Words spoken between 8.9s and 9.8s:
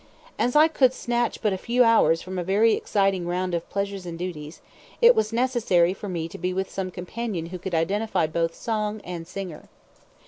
and singer.